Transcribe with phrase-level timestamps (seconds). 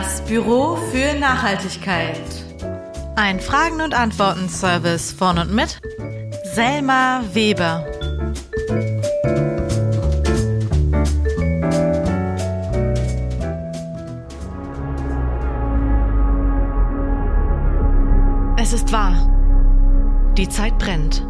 [0.00, 2.20] Das Büro für Nachhaltigkeit.
[3.16, 5.80] Ein Fragen- und Antworten-Service von und mit
[6.54, 7.84] Selma Weber.
[18.56, 19.16] Es ist wahr.
[20.36, 21.26] Die Zeit brennt.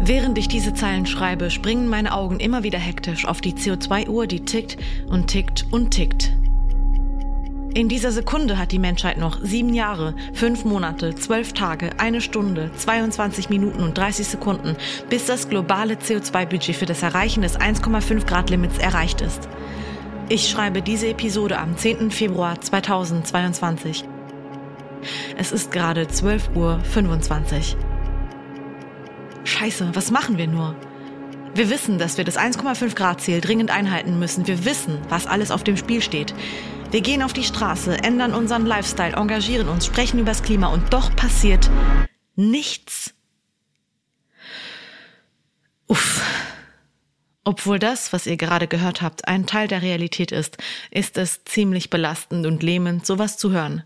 [0.00, 4.46] Während ich diese Zeilen schreibe, springen meine Augen immer wieder hektisch auf die CO2-Uhr, die
[4.46, 4.78] tickt
[5.08, 6.32] und tickt und tickt.
[7.78, 12.72] In dieser Sekunde hat die Menschheit noch sieben Jahre, fünf Monate, zwölf Tage, eine Stunde,
[12.76, 14.74] 22 Minuten und 30 Sekunden,
[15.08, 19.48] bis das globale CO2-Budget für das Erreichen des 1,5 Grad Limits erreicht ist.
[20.28, 22.10] Ich schreibe diese Episode am 10.
[22.10, 24.04] Februar 2022.
[25.36, 26.82] Es ist gerade 12.25 Uhr.
[29.44, 30.74] Scheiße, was machen wir nur?
[31.54, 34.48] Wir wissen, dass wir das 1,5 Grad Ziel dringend einhalten müssen.
[34.48, 36.34] Wir wissen, was alles auf dem Spiel steht.
[36.90, 41.14] Wir gehen auf die Straße, ändern unseren Lifestyle, engagieren uns, sprechen übers Klima und doch
[41.14, 41.68] passiert
[42.34, 43.12] nichts.
[45.86, 46.22] Uff.
[47.44, 50.56] Obwohl das, was ihr gerade gehört habt, ein Teil der Realität ist,
[50.90, 53.82] ist es ziemlich belastend und lähmend, sowas zu hören.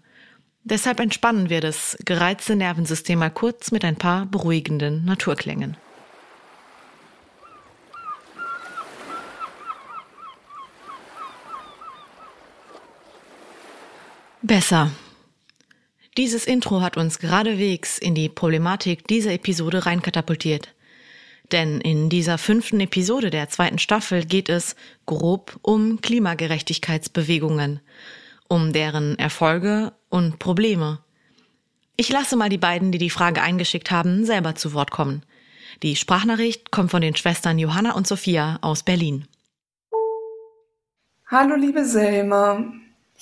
[0.63, 5.77] Deshalb entspannen wir das gereizte Nervensystem mal kurz mit ein paar beruhigenden Naturklängen.
[14.45, 14.91] Besser.
[16.17, 20.75] Dieses Intro hat uns geradewegs in die Problematik dieser Episode reinkatapultiert.
[21.53, 24.75] Denn in dieser fünften Episode der zweiten Staffel geht es
[25.07, 27.81] grob um Klimagerechtigkeitsbewegungen,
[28.49, 30.99] um deren Erfolge und Probleme.
[31.97, 35.23] Ich lasse mal die beiden, die die Frage eingeschickt haben, selber zu Wort kommen.
[35.85, 39.29] Die Sprachnachricht kommt von den Schwestern Johanna und Sophia aus Berlin.
[41.27, 42.73] Hallo liebe Selma,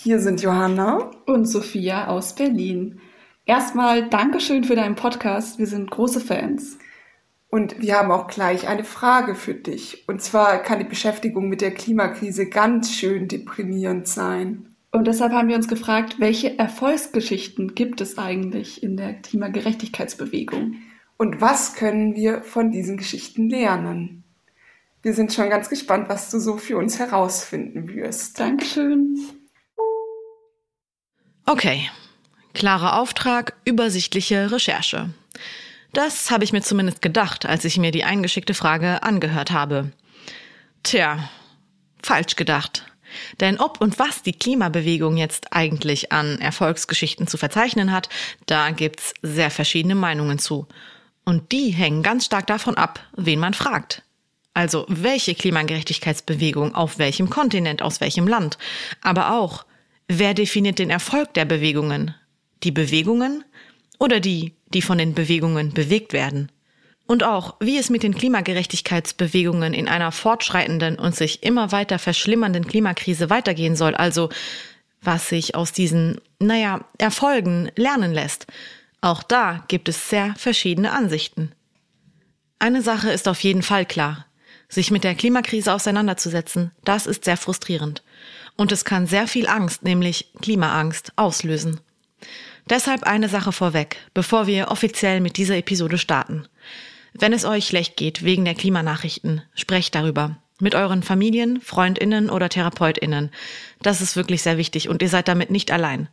[0.02, 3.00] hier sind Johanna und Sophia aus Berlin.
[3.44, 5.58] Erstmal Dankeschön für deinen Podcast.
[5.58, 6.78] Wir sind große Fans.
[7.50, 10.08] Und wir haben auch gleich eine Frage für dich.
[10.08, 14.74] Und zwar kann die Beschäftigung mit der Klimakrise ganz schön deprimierend sein.
[14.90, 20.76] Und deshalb haben wir uns gefragt, welche Erfolgsgeschichten gibt es eigentlich in der Klimagerechtigkeitsbewegung?
[21.18, 24.24] Und was können wir von diesen Geschichten lernen?
[25.02, 28.40] Wir sind schon ganz gespannt, was du so für uns herausfinden wirst.
[28.40, 29.18] Dankeschön.
[31.50, 31.90] Okay.
[32.54, 35.10] Klarer Auftrag, übersichtliche Recherche.
[35.92, 39.90] Das habe ich mir zumindest gedacht, als ich mir die eingeschickte Frage angehört habe.
[40.84, 41.28] Tja,
[42.04, 42.86] falsch gedacht.
[43.40, 48.08] Denn ob und was die Klimabewegung jetzt eigentlich an Erfolgsgeschichten zu verzeichnen hat,
[48.46, 50.68] da gibt's sehr verschiedene Meinungen zu.
[51.24, 54.04] Und die hängen ganz stark davon ab, wen man fragt.
[54.54, 58.56] Also welche Klimagerechtigkeitsbewegung auf welchem Kontinent, aus welchem Land.
[59.02, 59.64] Aber auch,
[60.12, 62.16] Wer definiert den Erfolg der Bewegungen?
[62.64, 63.44] Die Bewegungen
[64.00, 66.50] oder die, die von den Bewegungen bewegt werden?
[67.06, 72.66] Und auch, wie es mit den Klimagerechtigkeitsbewegungen in einer fortschreitenden und sich immer weiter verschlimmernden
[72.66, 74.30] Klimakrise weitergehen soll, also
[75.00, 78.48] was sich aus diesen, naja, Erfolgen lernen lässt.
[79.00, 81.52] Auch da gibt es sehr verschiedene Ansichten.
[82.58, 84.26] Eine Sache ist auf jeden Fall klar.
[84.68, 88.02] Sich mit der Klimakrise auseinanderzusetzen, das ist sehr frustrierend.
[88.60, 91.80] Und es kann sehr viel Angst, nämlich Klimaangst, auslösen.
[92.68, 96.46] Deshalb eine Sache vorweg, bevor wir offiziell mit dieser Episode starten.
[97.14, 100.36] Wenn es euch schlecht geht wegen der Klimanachrichten, sprecht darüber.
[100.58, 103.30] Mit euren Familien, Freundinnen oder Therapeutinnen.
[103.80, 106.10] Das ist wirklich sehr wichtig und ihr seid damit nicht allein.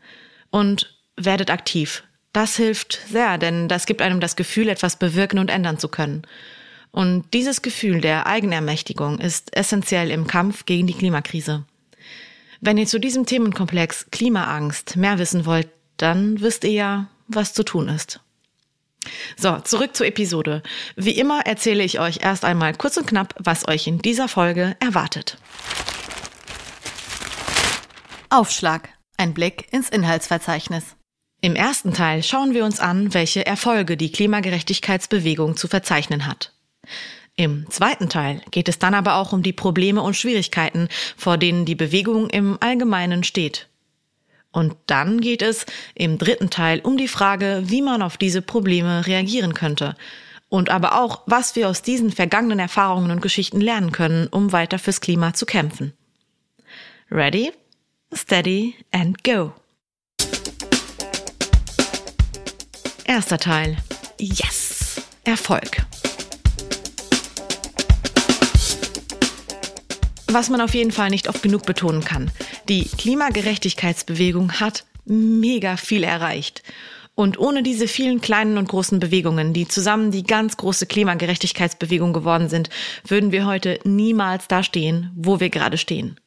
[0.49, 2.05] Und werdet aktiv.
[2.31, 6.21] Das hilft sehr, denn das gibt einem das Gefühl, etwas bewirken und ändern zu können.
[6.91, 11.65] Und dieses Gefühl der Eigenermächtigung ist essentiell im Kampf gegen die Klimakrise.
[12.61, 17.63] Wenn ihr zu diesem Themenkomplex Klimaangst mehr wissen wollt, dann wisst ihr ja, was zu
[17.63, 18.19] tun ist.
[19.37, 20.63] So, zurück zur Episode.
[20.95, 24.75] Wie immer erzähle ich euch erst einmal kurz und knapp, was euch in dieser Folge
[24.79, 25.37] erwartet.
[28.29, 28.89] Aufschlag.
[29.17, 30.95] Ein Blick ins Inhaltsverzeichnis.
[31.41, 36.53] Im ersten Teil schauen wir uns an, welche Erfolge die Klimagerechtigkeitsbewegung zu verzeichnen hat.
[37.39, 41.65] Im zweiten Teil geht es dann aber auch um die Probleme und Schwierigkeiten, vor denen
[41.65, 43.69] die Bewegung im Allgemeinen steht.
[44.51, 49.05] Und dann geht es im dritten Teil um die Frage, wie man auf diese Probleme
[49.05, 49.95] reagieren könnte.
[50.49, 54.79] Und aber auch, was wir aus diesen vergangenen Erfahrungen und Geschichten lernen können, um weiter
[54.79, 55.93] fürs Klima zu kämpfen.
[57.11, 57.51] Ready,
[58.15, 59.53] steady and go.
[63.05, 63.77] Erster Teil.
[64.19, 65.01] Yes!
[65.23, 65.85] Erfolg.
[70.27, 72.31] Was man auf jeden Fall nicht oft genug betonen kann.
[72.67, 76.63] Die Klimagerechtigkeitsbewegung hat mega viel erreicht.
[77.15, 82.47] Und ohne diese vielen kleinen und großen Bewegungen, die zusammen die ganz große Klimagerechtigkeitsbewegung geworden
[82.47, 82.69] sind,
[83.07, 86.19] würden wir heute niemals da stehen, wo wir gerade stehen.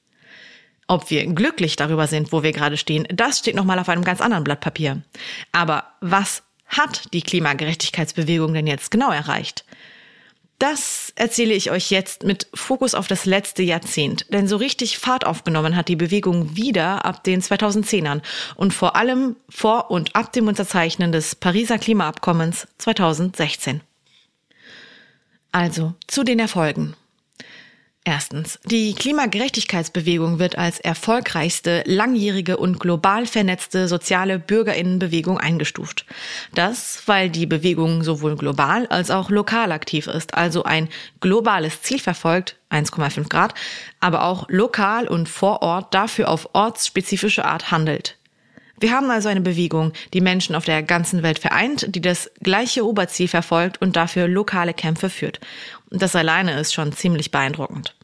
[0.89, 4.21] Ob wir glücklich darüber sind, wo wir gerade stehen, das steht nochmal auf einem ganz
[4.21, 5.03] anderen Blatt Papier.
[5.53, 9.65] Aber was hat die Klimagerechtigkeitsbewegung denn jetzt genau erreicht?
[10.61, 14.27] Das erzähle ich euch jetzt mit Fokus auf das letzte Jahrzehnt.
[14.29, 18.21] Denn so richtig Fahrt aufgenommen hat die Bewegung wieder ab den 2010ern
[18.57, 23.81] und vor allem vor und ab dem Unterzeichnen des Pariser Klimaabkommens 2016.
[25.51, 26.95] Also zu den Erfolgen.
[28.05, 28.59] Erstens.
[28.65, 36.07] Die Klimagerechtigkeitsbewegung wird als erfolgreichste, langjährige und global vernetzte soziale Bürgerinnenbewegung eingestuft.
[36.55, 40.89] Das, weil die Bewegung sowohl global als auch lokal aktiv ist, also ein
[41.21, 43.53] globales Ziel verfolgt, 1,5 Grad,
[44.01, 48.17] aber auch lokal und vor Ort dafür auf ortsspezifische Art handelt.
[48.81, 52.87] Wir haben also eine Bewegung, die Menschen auf der ganzen Welt vereint, die das gleiche
[52.87, 55.39] Oberziel verfolgt und dafür lokale Kämpfe führt.
[55.91, 57.95] Und das alleine ist schon ziemlich beeindruckend.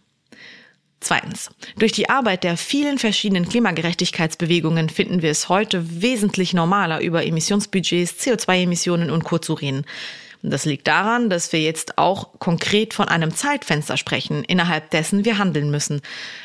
[1.00, 1.50] Zweitens.
[1.78, 8.14] Durch die Arbeit der vielen verschiedenen Klimagerechtigkeitsbewegungen finden wir es heute wesentlich normaler, über Emissionsbudgets,
[8.14, 9.38] CO2-Emissionen und Co.
[9.38, 9.84] zu reden.
[10.42, 15.38] Das liegt daran, dass wir jetzt auch konkret von einem Zeitfenster sprechen, innerhalb dessen wir
[15.38, 16.00] handeln müssen,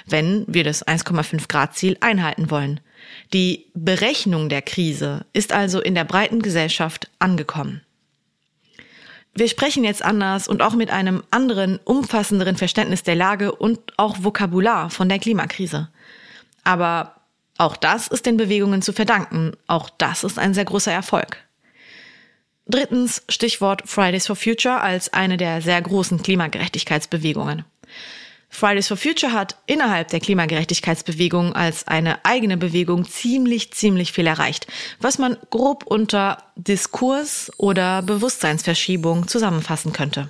[0.06, 2.80] wenn wir das 1,5 Grad Ziel einhalten wollen.
[3.34, 7.82] Die Berechnung der Krise ist also in der breiten Gesellschaft angekommen.
[9.34, 14.18] Wir sprechen jetzt anders und auch mit einem anderen, umfassenderen Verständnis der Lage und auch
[14.24, 15.90] Vokabular von der Klimakrise.
[16.64, 17.16] Aber
[17.58, 19.54] auch das ist den Bewegungen zu verdanken.
[19.68, 21.38] Auch das ist ein sehr großer Erfolg.
[22.66, 27.66] Drittens Stichwort Fridays for Future als eine der sehr großen Klimagerechtigkeitsbewegungen.
[28.54, 34.68] Fridays for Future hat innerhalb der Klimagerechtigkeitsbewegung als eine eigene Bewegung ziemlich, ziemlich viel erreicht,
[35.00, 40.30] was man grob unter Diskurs oder Bewusstseinsverschiebung zusammenfassen könnte.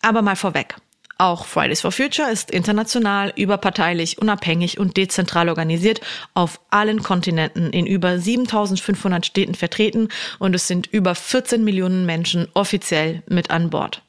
[0.00, 0.74] Aber mal vorweg.
[1.18, 6.00] Auch Fridays for Future ist international, überparteilich, unabhängig und dezentral organisiert,
[6.32, 10.08] auf allen Kontinenten in über 7500 Städten vertreten
[10.38, 14.02] und es sind über 14 Millionen Menschen offiziell mit an Bord.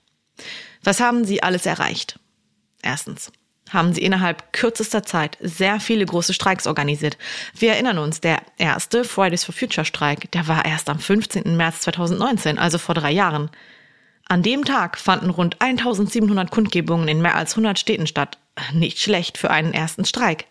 [0.84, 2.18] Was haben sie alles erreicht?
[2.82, 3.32] Erstens
[3.70, 7.18] haben sie innerhalb kürzester Zeit sehr viele große Streiks organisiert.
[7.58, 11.56] Wir erinnern uns, der erste Fridays for Future Streik, der war erst am 15.
[11.56, 13.50] März 2019, also vor drei Jahren.
[14.28, 18.38] An dem Tag fanden rund 1700 Kundgebungen in mehr als 100 Städten statt.
[18.74, 20.46] Nicht schlecht für einen ersten Streik.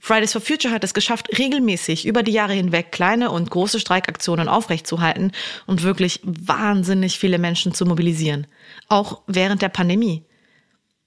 [0.00, 4.48] Fridays for Future hat es geschafft, regelmäßig über die Jahre hinweg kleine und große Streikaktionen
[4.48, 5.32] aufrechtzuerhalten
[5.66, 8.46] und wirklich wahnsinnig viele Menschen zu mobilisieren.
[8.88, 10.24] Auch während der Pandemie.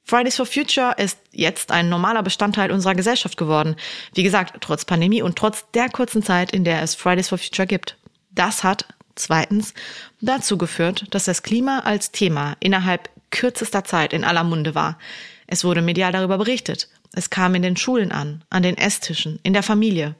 [0.03, 3.75] Fridays for Future ist jetzt ein normaler Bestandteil unserer Gesellschaft geworden.
[4.13, 7.68] Wie gesagt, trotz Pandemie und trotz der kurzen Zeit, in der es Fridays for Future
[7.68, 7.98] gibt.
[8.31, 9.74] Das hat zweitens
[10.19, 14.98] dazu geführt, dass das Klima als Thema innerhalb kürzester Zeit in aller Munde war.
[15.48, 16.89] Es wurde medial darüber berichtet.
[17.13, 20.15] Es kam in den Schulen an, an den Esstischen, in der Familie.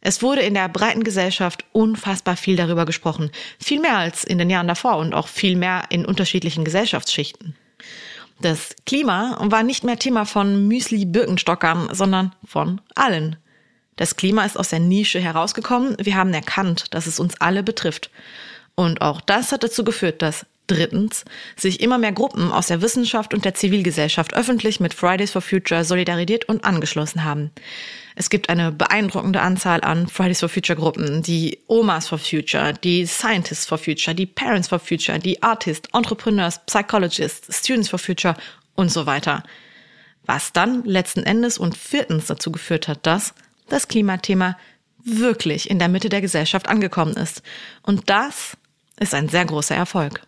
[0.00, 3.30] Es wurde in der breiten Gesellschaft unfassbar viel darüber gesprochen.
[3.58, 7.56] Viel mehr als in den Jahren davor und auch viel mehr in unterschiedlichen Gesellschaftsschichten.
[8.40, 13.36] Das Klima war nicht mehr Thema von Müsli-Birkenstockern, sondern von allen.
[13.96, 15.96] Das Klima ist aus der Nische herausgekommen.
[16.00, 18.10] Wir haben erkannt, dass es uns alle betrifft.
[18.76, 21.24] Und auch das hat dazu geführt, dass drittens
[21.56, 25.82] sich immer mehr Gruppen aus der Wissenschaft und der Zivilgesellschaft öffentlich mit Fridays for Future
[25.82, 27.50] solidarisiert und angeschlossen haben.
[28.18, 33.06] Es gibt eine beeindruckende Anzahl an Fridays for Future Gruppen, die Omas for Future, die
[33.06, 38.34] Scientists for Future, die Parents for Future, die Artists, Entrepreneurs, Psychologists, Students for Future
[38.74, 39.44] und so weiter.
[40.26, 43.34] Was dann letzten Endes und viertens dazu geführt hat, dass
[43.68, 44.58] das Klimathema
[45.04, 47.42] wirklich in der Mitte der Gesellschaft angekommen ist.
[47.82, 48.56] Und das
[48.98, 50.22] ist ein sehr großer Erfolg.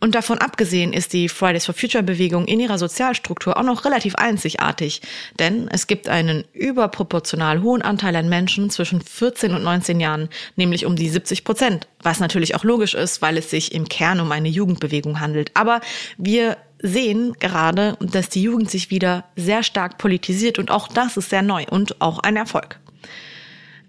[0.00, 4.14] Und davon abgesehen ist die Fridays for Future Bewegung in ihrer Sozialstruktur auch noch relativ
[4.14, 5.02] einzigartig,
[5.38, 10.86] denn es gibt einen überproportional hohen Anteil an Menschen zwischen 14 und 19 Jahren, nämlich
[10.86, 14.32] um die 70 Prozent, was natürlich auch logisch ist, weil es sich im Kern um
[14.32, 15.50] eine Jugendbewegung handelt.
[15.54, 15.82] Aber
[16.16, 21.28] wir sehen gerade, dass die Jugend sich wieder sehr stark politisiert und auch das ist
[21.28, 22.80] sehr neu und auch ein Erfolg.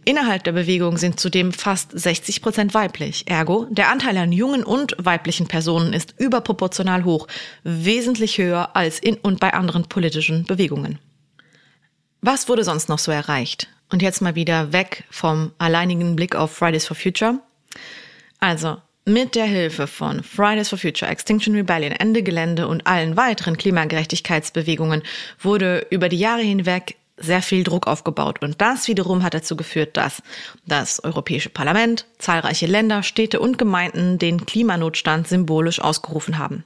[0.03, 3.25] Innerhalb der Bewegung sind zudem fast 60 Prozent weiblich.
[3.27, 7.27] Ergo, der Anteil an jungen und weiblichen Personen ist überproportional hoch,
[7.63, 10.98] wesentlich höher als in und bei anderen politischen Bewegungen.
[12.22, 13.67] Was wurde sonst noch so erreicht?
[13.89, 17.39] Und jetzt mal wieder weg vom alleinigen Blick auf Fridays for Future.
[18.39, 23.58] Also, Mit der Hilfe von Fridays for Future, Extinction Rebellion, Ende Gelände und allen weiteren
[23.58, 25.01] Klimagerechtigkeitsbewegungen
[25.39, 28.41] wurde über die Jahre hinweg sehr viel Druck aufgebaut.
[28.41, 30.21] Und das wiederum hat dazu geführt, dass
[30.65, 36.63] das Europäische Parlament, zahlreiche Länder, Städte und Gemeinden den Klimanotstand symbolisch ausgerufen haben.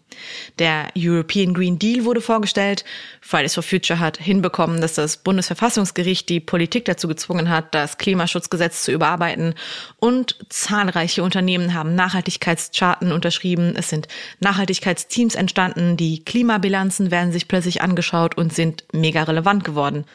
[0.59, 2.85] Der European Green Deal wurde vorgestellt.
[3.21, 8.83] Fridays for Future hat hinbekommen, dass das Bundesverfassungsgericht die Politik dazu gezwungen hat, das Klimaschutzgesetz
[8.83, 9.55] zu überarbeiten.
[9.99, 13.75] Und zahlreiche Unternehmen haben Nachhaltigkeitscharten unterschrieben.
[13.75, 14.07] Es sind
[14.39, 15.97] Nachhaltigkeitsteams entstanden.
[15.97, 20.05] Die Klimabilanzen werden sich plötzlich angeschaut und sind mega relevant geworden.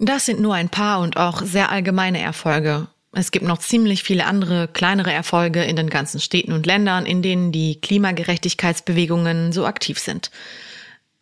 [0.00, 2.86] Das sind nur ein paar und auch sehr allgemeine Erfolge.
[3.12, 7.20] Es gibt noch ziemlich viele andere kleinere Erfolge in den ganzen Städten und Ländern, in
[7.20, 10.30] denen die Klimagerechtigkeitsbewegungen so aktiv sind.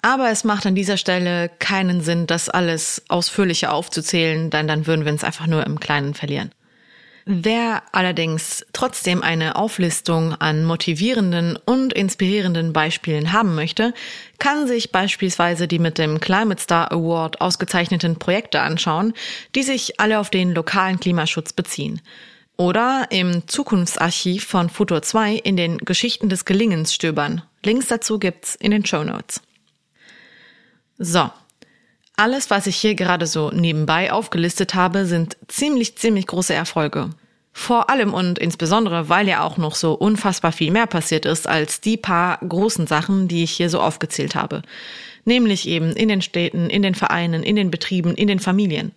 [0.02, 5.04] Aber es macht an dieser Stelle keinen Sinn, das alles ausführlicher aufzuzählen, denn dann würden
[5.06, 6.50] wir uns einfach nur im Kleinen verlieren.
[7.28, 13.95] Wer allerdings trotzdem eine Auflistung an motivierenden und inspirierenden Beispielen haben möchte,
[14.38, 19.12] kann sich beispielsweise die mit dem Climate Star Award ausgezeichneten Projekte anschauen,
[19.56, 22.00] die sich alle auf den lokalen Klimaschutz beziehen.
[22.56, 27.42] Oder im Zukunftsarchiv von Futur 2 in den Geschichten des Gelingens stöbern.
[27.64, 29.40] Links dazu gibt's in den Show Notes.
[30.99, 31.28] So,
[32.16, 37.11] alles, was ich hier gerade so nebenbei aufgelistet habe, sind ziemlich, ziemlich große Erfolge.
[37.52, 41.80] Vor allem und insbesondere, weil ja auch noch so unfassbar viel mehr passiert ist als
[41.80, 44.62] die paar großen Sachen, die ich hier so aufgezählt habe.
[45.25, 48.92] Nämlich eben in den Städten, in den Vereinen, in den Betrieben, in den Familien.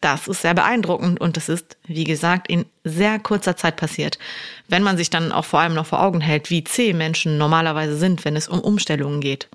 [0.00, 4.18] Das ist sehr beeindruckend und das ist, wie gesagt, in sehr kurzer Zeit passiert.
[4.68, 7.96] Wenn man sich dann auch vor allem noch vor Augen hält, wie zäh Menschen normalerweise
[7.96, 9.48] sind, wenn es um Umstellungen geht.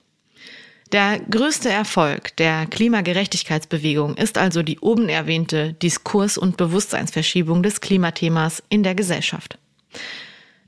[0.91, 8.61] Der größte Erfolg der Klimagerechtigkeitsbewegung ist also die oben erwähnte Diskurs- und Bewusstseinsverschiebung des Klimathemas
[8.67, 9.57] in der Gesellschaft.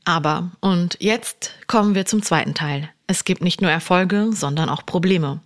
[0.05, 2.89] Aber, und jetzt kommen wir zum zweiten Teil.
[3.05, 5.41] Es gibt nicht nur Erfolge, sondern auch Probleme.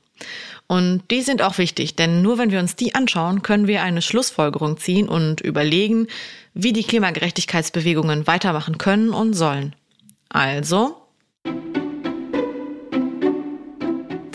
[0.67, 4.03] Und die sind auch wichtig, denn nur wenn wir uns die anschauen, können wir eine
[4.03, 6.07] Schlussfolgerung ziehen und überlegen,
[6.53, 9.75] wie die Klimagerechtigkeitsbewegungen weitermachen können und sollen.
[10.29, 10.98] Also,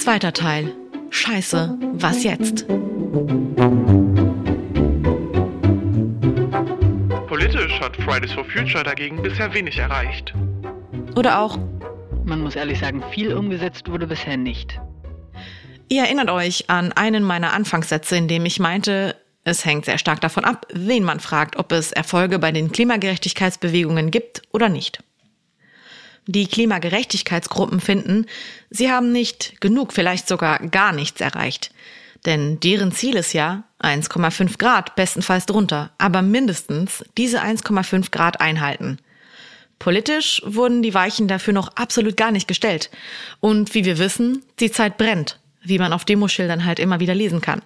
[0.02, 0.74] Zweiter Teil.
[1.10, 2.66] Scheiße, was jetzt?
[7.28, 10.34] Politisch hat Fridays for Future dagegen bisher wenig erreicht.
[11.14, 11.56] Oder auch,
[12.24, 14.80] man muss ehrlich sagen, viel umgesetzt wurde bisher nicht.
[15.88, 20.20] Ihr erinnert euch an einen meiner Anfangssätze, in dem ich meinte, es hängt sehr stark
[20.20, 24.98] davon ab, wen man fragt, ob es Erfolge bei den Klimagerechtigkeitsbewegungen gibt oder nicht
[26.26, 28.26] die Klimagerechtigkeitsgruppen finden,
[28.70, 31.72] sie haben nicht genug, vielleicht sogar gar nichts erreicht.
[32.24, 38.98] Denn deren Ziel ist ja 1,5 Grad, bestenfalls drunter, aber mindestens diese 1,5 Grad einhalten.
[39.80, 42.90] Politisch wurden die Weichen dafür noch absolut gar nicht gestellt.
[43.40, 47.40] Und wie wir wissen, die Zeit brennt, wie man auf Demoschildern halt immer wieder lesen
[47.40, 47.62] kann.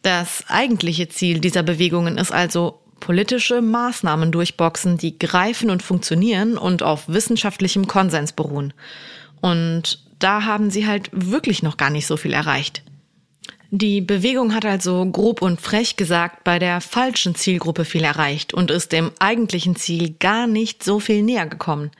[0.00, 6.82] Das eigentliche Ziel dieser Bewegungen ist also politische Maßnahmen durchboxen, die greifen und funktionieren und
[6.82, 8.72] auf wissenschaftlichem Konsens beruhen.
[9.40, 12.82] Und da haben sie halt wirklich noch gar nicht so viel erreicht.
[13.72, 18.70] Die Bewegung hat also grob und frech gesagt bei der falschen Zielgruppe viel erreicht und
[18.70, 21.92] ist dem eigentlichen Ziel gar nicht so viel näher gekommen.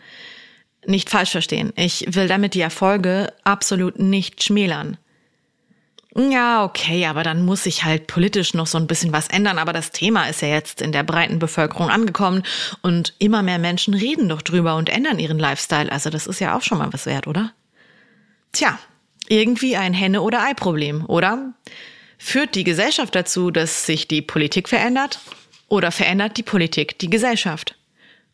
[0.84, 4.96] Nicht falsch verstehen, ich will damit die Erfolge absolut nicht schmälern.
[6.16, 9.58] Ja, okay, aber dann muss sich halt politisch noch so ein bisschen was ändern.
[9.58, 12.42] Aber das Thema ist ja jetzt in der breiten Bevölkerung angekommen
[12.82, 15.90] und immer mehr Menschen reden doch drüber und ändern ihren Lifestyle.
[15.92, 17.52] Also das ist ja auch schon mal was wert, oder?
[18.52, 18.78] Tja,
[19.28, 21.54] irgendwie ein Henne- oder Ei-Problem, oder?
[22.18, 25.20] Führt die Gesellschaft dazu, dass sich die Politik verändert?
[25.68, 27.76] Oder verändert die Politik die Gesellschaft?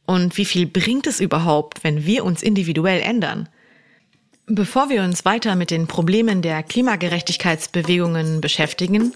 [0.06, 3.50] Und wie viel bringt es überhaupt, wenn wir uns individuell ändern?
[4.48, 9.12] Bevor wir uns weiter mit den Problemen der Klimagerechtigkeitsbewegungen beschäftigen,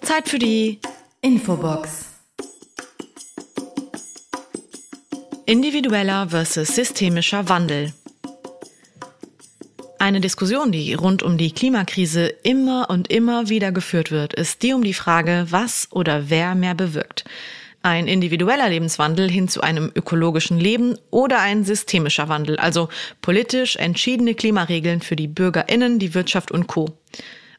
[0.00, 0.80] Zeit für die
[1.20, 2.06] Infobox.
[5.44, 7.92] Individueller versus systemischer Wandel.
[9.98, 14.72] Eine Diskussion, die rund um die Klimakrise immer und immer wieder geführt wird, ist die
[14.72, 17.24] um die Frage, was oder wer mehr bewirkt.
[17.82, 22.88] Ein individueller Lebenswandel hin zu einem ökologischen Leben oder ein systemischer Wandel, also
[23.22, 26.96] politisch entschiedene Klimaregeln für die Bürgerinnen, die Wirtschaft und Co.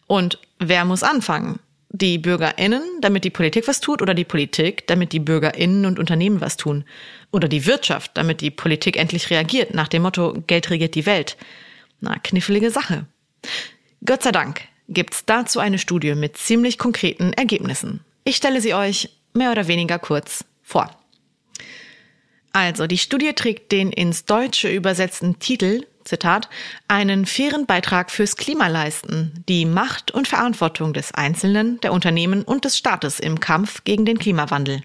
[0.07, 1.59] Und wer muss anfangen?
[1.89, 6.41] Die Bürgerinnen, damit die Politik was tut, oder die Politik, damit die Bürgerinnen und Unternehmen
[6.41, 6.85] was tun?
[7.31, 11.37] Oder die Wirtschaft, damit die Politik endlich reagiert, nach dem Motto Geld regiert die Welt?
[11.99, 13.05] Na, knifflige Sache.
[14.05, 17.99] Gott sei Dank gibt's dazu eine Studie mit ziemlich konkreten Ergebnissen.
[18.23, 20.89] Ich stelle sie euch mehr oder weniger kurz vor.
[22.51, 26.49] Also, die Studie trägt den ins Deutsche übersetzten Titel, Zitat,
[26.87, 32.65] einen fairen Beitrag fürs Klima leisten, die Macht und Verantwortung des Einzelnen, der Unternehmen und
[32.65, 34.81] des Staates im Kampf gegen den Klimawandel.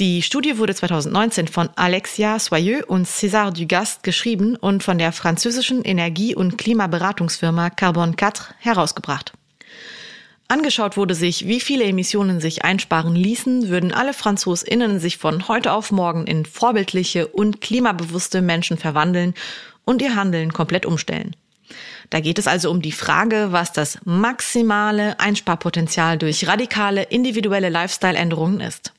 [0.00, 5.82] Die Studie wurde 2019 von Alexia Soyeux und César Dugast geschrieben und von der französischen
[5.82, 9.32] Energie- und Klimaberatungsfirma Carbon 4 herausgebracht.
[10.50, 15.72] Angeschaut wurde sich, wie viele Emissionen sich einsparen ließen, würden alle FranzosInnen sich von heute
[15.72, 19.34] auf morgen in vorbildliche und klimabewusste Menschen verwandeln
[19.84, 21.36] und ihr Handeln komplett umstellen.
[22.08, 28.60] Da geht es also um die Frage, was das maximale Einsparpotenzial durch radikale individuelle Lifestyle-Änderungen
[28.60, 28.94] ist.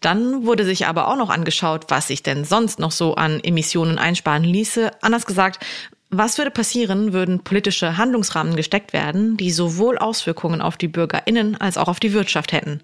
[0.00, 3.98] Dann wurde sich aber auch noch angeschaut, was sich denn sonst noch so an Emissionen
[3.98, 4.90] einsparen ließe.
[5.00, 5.64] Anders gesagt,
[6.10, 11.78] was würde passieren, würden politische Handlungsrahmen gesteckt werden, die sowohl Auswirkungen auf die Bürgerinnen als
[11.78, 12.80] auch auf die Wirtschaft hätten?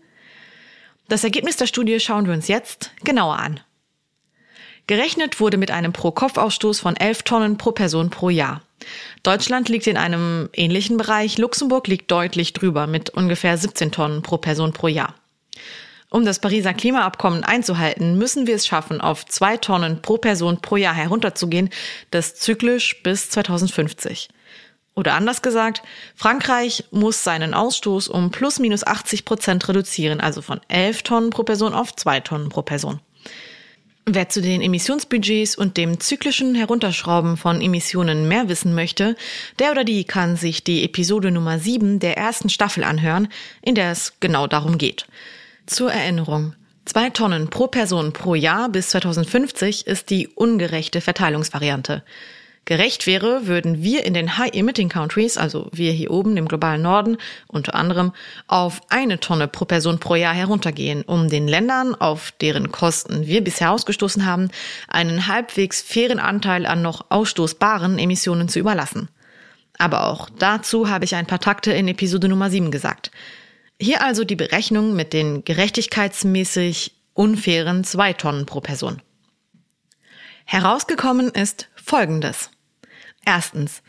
[1.09, 3.61] Das Ergebnis der Studie schauen wir uns jetzt genauer an.
[4.87, 8.63] Gerechnet wurde mit einem Pro-Kopf-Ausstoß von 11 Tonnen pro Person pro Jahr.
[9.23, 14.39] Deutschland liegt in einem ähnlichen Bereich, Luxemburg liegt deutlich drüber mit ungefähr 17 Tonnen pro
[14.39, 15.15] Person pro Jahr.
[16.13, 20.77] Um das Pariser Klimaabkommen einzuhalten, müssen wir es schaffen, auf zwei Tonnen pro Person pro
[20.77, 21.71] Jahr herunterzugehen,
[22.11, 24.29] das zyklisch bis 2050.
[24.95, 25.81] Oder anders gesagt,
[26.15, 31.45] Frankreich muss seinen Ausstoß um plus minus 80 Prozent reduzieren, also von 11 Tonnen pro
[31.45, 33.01] Person auf zwei Tonnen pro Person.
[34.05, 39.17] Wer zu den Emissionsbudgets und dem zyklischen Herunterschrauben von Emissionen mehr wissen möchte,
[39.59, 43.29] der oder die kann sich die Episode Nummer 7 der ersten Staffel anhören,
[43.63, 45.07] in der es genau darum geht.
[45.73, 46.53] Zur Erinnerung.
[46.85, 52.03] Zwei Tonnen pro Person pro Jahr bis 2050 ist die ungerechte Verteilungsvariante.
[52.67, 57.17] Gerecht wäre, würden wir in den High-Emitting Countries, also wir hier oben im globalen Norden,
[57.47, 58.13] unter anderem
[58.49, 63.43] auf eine Tonne pro Person pro Jahr heruntergehen, um den Ländern, auf deren Kosten wir
[63.43, 64.51] bisher ausgestoßen haben,
[64.89, 69.09] einen halbwegs fairen Anteil an noch ausstoßbaren Emissionen zu überlassen.
[69.79, 73.11] Aber auch dazu habe ich ein paar Takte in Episode Nummer 7 gesagt.
[73.81, 79.03] Hier also die Berechnung mit den gerechtigkeitsmäßig unfairen zwei Tonnen pro Person.
[80.45, 82.51] Herausgekommen ist Folgendes.
[83.25, 83.83] Erstens.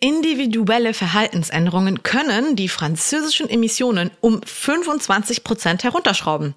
[0.00, 6.54] Individuelle Verhaltensänderungen können die französischen Emissionen um 25 Prozent herunterschrauben.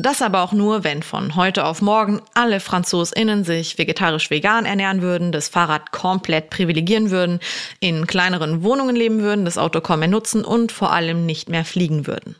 [0.00, 5.32] Das aber auch nur, wenn von heute auf morgen alle FranzosInnen sich vegetarisch-vegan ernähren würden,
[5.32, 7.40] das Fahrrad komplett privilegieren würden,
[7.80, 11.64] in kleineren Wohnungen leben würden, das Auto kaum mehr nutzen und vor allem nicht mehr
[11.64, 12.36] fliegen würden.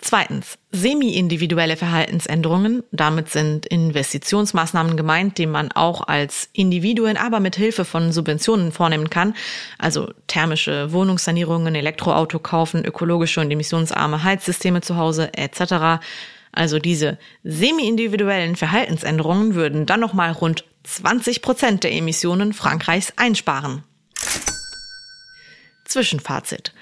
[0.00, 2.84] Zweitens, semi-individuelle Verhaltensänderungen.
[2.92, 9.10] Damit sind Investitionsmaßnahmen gemeint, die man auch als Individuen, aber mit Hilfe von Subventionen vornehmen
[9.10, 9.34] kann.
[9.76, 16.00] Also thermische Wohnungssanierungen, Elektroauto kaufen, ökologische und emissionsarme Heizsysteme zu Hause etc.
[16.52, 23.82] Also diese semi-individuellen Verhaltensänderungen würden dann nochmal rund 20 Prozent der Emissionen Frankreichs einsparen.
[25.84, 26.72] Zwischenfazit.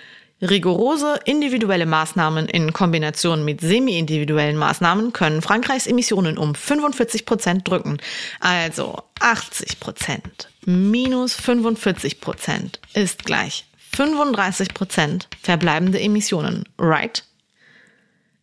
[0.42, 7.96] Rigorose individuelle Maßnahmen in Kombination mit semi-individuellen Maßnahmen können Frankreichs Emissionen um 45 Prozent drücken.
[8.40, 13.64] Also 80 Prozent minus 45 Prozent ist gleich
[13.96, 17.24] 35 Prozent verbleibende Emissionen, right?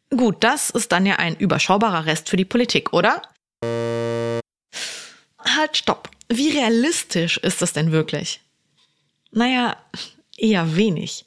[0.09, 3.21] Gut, das ist dann ja ein überschaubarer Rest für die Politik, oder?
[5.39, 6.09] Halt, stopp.
[6.29, 8.41] Wie realistisch ist das denn wirklich?
[9.31, 9.77] Naja,
[10.37, 11.25] eher wenig.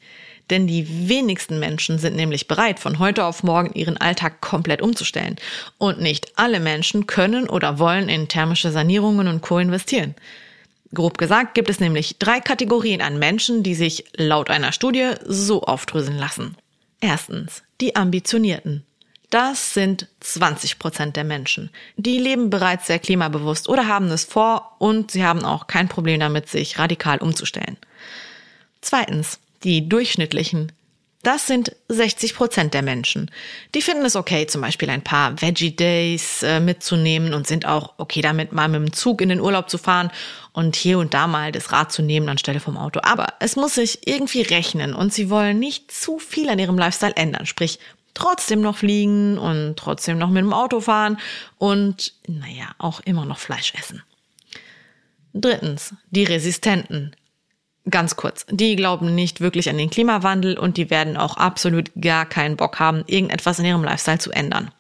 [0.51, 5.37] Denn die wenigsten Menschen sind nämlich bereit, von heute auf morgen ihren Alltag komplett umzustellen.
[5.79, 9.59] Und nicht alle Menschen können oder wollen in thermische Sanierungen und Co.
[9.59, 10.15] investieren.
[10.95, 15.63] Grob gesagt gibt es nämlich drei Kategorien an Menschen, die sich laut einer Studie so
[15.63, 16.57] aufdröseln lassen.
[17.01, 18.85] Erstens, die Ambitionierten.
[19.31, 21.71] Das sind 20 Prozent der Menschen.
[21.97, 26.21] Die leben bereits sehr klimabewusst oder haben es vor und sie haben auch kein Problem
[26.21, 27.77] damit, sich radikal umzustellen.
[28.81, 30.73] Zweitens, die durchschnittlichen.
[31.23, 33.33] Das sind 60 Prozent der Menschen.
[33.75, 37.95] Die finden es okay, zum Beispiel ein paar Veggie Days äh, mitzunehmen und sind auch
[37.99, 40.13] okay damit, mal mit dem Zug in den Urlaub zu fahren
[40.53, 43.01] und hier und da mal das Rad zu nehmen anstelle vom Auto.
[43.03, 47.17] Aber es muss sich irgendwie rechnen und sie wollen nicht zu viel an ihrem Lifestyle
[47.17, 47.45] ändern.
[47.47, 47.81] Sprich,
[48.15, 51.19] trotzdem noch fliegen und trotzdem noch mit dem Auto fahren
[51.59, 54.03] und, naja, auch immer noch Fleisch essen.
[55.35, 57.17] Drittens, die Resistenten.
[57.89, 62.27] Ganz kurz, die glauben nicht wirklich an den Klimawandel und die werden auch absolut gar
[62.27, 64.73] keinen Bock haben, irgendetwas in ihrem Lifestyle zu ändern.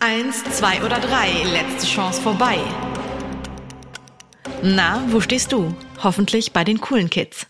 [0.00, 2.58] Eins, zwei oder drei, letzte Chance vorbei.
[4.62, 5.74] Na, wo stehst du?
[6.02, 7.46] Hoffentlich bei den coolen Kids.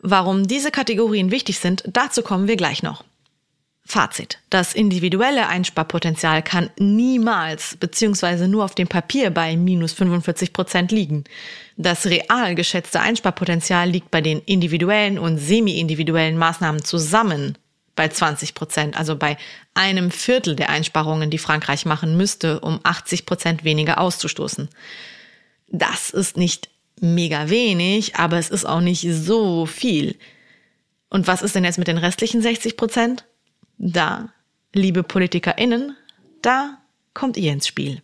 [0.00, 3.02] Warum diese Kategorien wichtig sind, dazu kommen wir gleich noch.
[3.90, 4.38] Fazit.
[4.50, 11.24] Das individuelle Einsparpotenzial kann niemals beziehungsweise nur auf dem Papier bei minus 45 Prozent liegen.
[11.78, 17.56] Das real geschätzte Einsparpotenzial liegt bei den individuellen und semi-individuellen Maßnahmen zusammen
[17.96, 19.38] bei 20 Prozent, also bei
[19.72, 24.68] einem Viertel der Einsparungen, die Frankreich machen müsste, um 80 Prozent weniger auszustoßen.
[25.68, 26.68] Das ist nicht
[27.00, 30.14] mega wenig, aber es ist auch nicht so viel.
[31.08, 33.24] Und was ist denn jetzt mit den restlichen 60 Prozent?
[33.78, 34.30] Da,
[34.74, 35.96] liebe PolitikerInnen,
[36.42, 36.78] da
[37.14, 38.02] kommt ihr ins Spiel.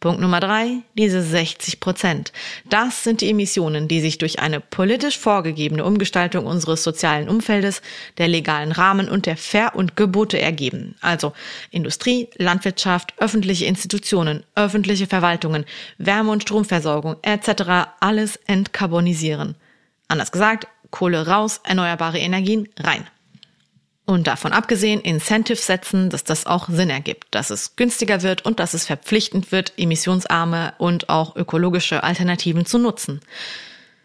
[0.00, 2.32] Punkt Nummer drei, diese 60 Prozent.
[2.70, 7.82] Das sind die Emissionen, die sich durch eine politisch vorgegebene Umgestaltung unseres sozialen Umfeldes,
[8.16, 10.94] der legalen Rahmen und der Ver- und Gebote ergeben.
[11.02, 11.34] Also
[11.70, 15.66] Industrie, Landwirtschaft, öffentliche Institutionen, öffentliche Verwaltungen,
[15.98, 17.90] Wärme- und Stromversorgung etc.
[18.00, 19.54] alles entkarbonisieren.
[20.08, 23.06] Anders gesagt, Kohle raus, erneuerbare Energien rein.
[24.10, 28.58] Und davon abgesehen, Incentives setzen, dass das auch Sinn ergibt, dass es günstiger wird und
[28.58, 33.20] dass es verpflichtend wird, emissionsarme und auch ökologische Alternativen zu nutzen.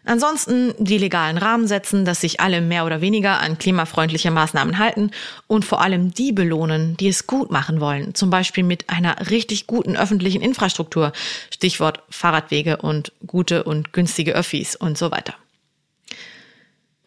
[0.04, 5.10] Ansonsten die legalen Rahmen setzen, dass sich alle mehr oder weniger an klimafreundliche Maßnahmen halten
[5.48, 9.66] und vor allem die belohnen, die es gut machen wollen, zum Beispiel mit einer richtig
[9.66, 11.10] guten öffentlichen Infrastruktur,
[11.50, 15.34] Stichwort Fahrradwege und gute und günstige Öffis und so weiter.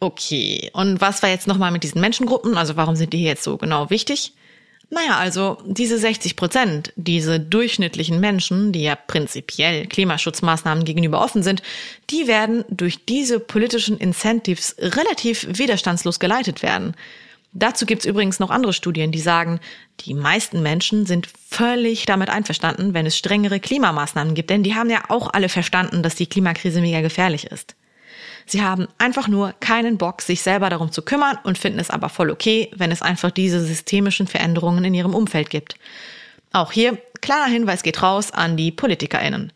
[0.02, 2.56] Okay, und was war jetzt nochmal mit diesen Menschengruppen?
[2.56, 4.32] Also warum sind die jetzt so genau wichtig?
[4.88, 11.62] Naja, also diese 60 Prozent, diese durchschnittlichen Menschen, die ja prinzipiell Klimaschutzmaßnahmen gegenüber offen sind,
[12.08, 16.96] die werden durch diese politischen Incentives relativ widerstandslos geleitet werden.
[17.52, 19.60] Dazu gibt's übrigens noch andere Studien, die sagen,
[20.00, 24.90] die meisten Menschen sind völlig damit einverstanden, wenn es strengere Klimamaßnahmen gibt, denn die haben
[24.90, 27.76] ja auch alle verstanden, dass die Klimakrise mega gefährlich ist.
[28.50, 32.08] Sie haben einfach nur keinen Bock, sich selber darum zu kümmern und finden es aber
[32.08, 35.76] voll okay, wenn es einfach diese systemischen Veränderungen in ihrem Umfeld gibt.
[36.50, 39.52] Auch hier, kleiner Hinweis geht raus an die PolitikerInnen.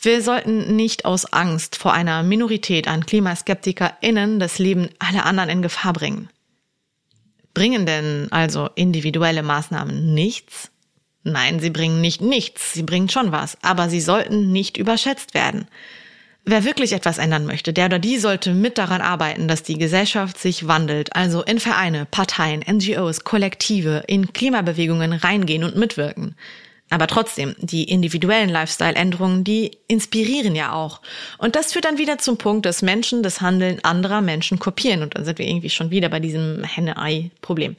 [0.00, 5.62] Wir sollten nicht aus Angst vor einer Minorität an KlimaskeptikerInnen das Leben aller anderen in
[5.62, 6.28] Gefahr bringen.
[7.54, 10.72] Bringen denn also individuelle Maßnahmen nichts?
[11.22, 15.68] Nein, sie bringen nicht nichts, sie bringen schon was, aber sie sollten nicht überschätzt werden.
[16.50, 20.38] Wer wirklich etwas ändern möchte, der oder die sollte mit daran arbeiten, dass die Gesellschaft
[20.38, 26.36] sich wandelt, also in Vereine, Parteien, NGOs, Kollektive, in Klimabewegungen reingehen und mitwirken.
[26.88, 31.02] Aber trotzdem, die individuellen Lifestyle-Änderungen, die inspirieren ja auch.
[31.36, 35.02] Und das führt dann wieder zum Punkt, dass Menschen das Handeln anderer Menschen kopieren.
[35.02, 37.76] Und dann sind wir irgendwie schon wieder bei diesem Henne-Ei-Problem.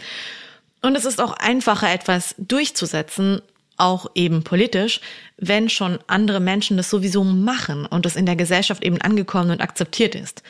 [0.83, 3.41] Und es ist auch einfacher, etwas durchzusetzen,
[3.79, 5.01] auch eben politisch,
[5.37, 9.61] wenn schon andere Menschen das sowieso machen und das in der Gesellschaft eben angekommen und
[9.61, 10.43] akzeptiert ist.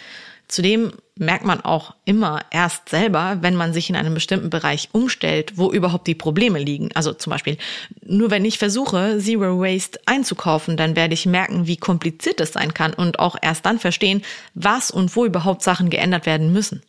[0.49, 5.57] Zudem merkt man auch immer erst selber, wenn man sich in einem bestimmten Bereich umstellt,
[5.57, 6.89] wo überhaupt die Probleme liegen.
[6.95, 7.59] Also zum Beispiel,
[8.03, 12.73] nur wenn ich versuche, Zero Waste einzukaufen, dann werde ich merken, wie kompliziert es sein
[12.73, 14.23] kann und auch erst dann verstehen,
[14.55, 16.81] was und wo überhaupt Sachen geändert werden müssen.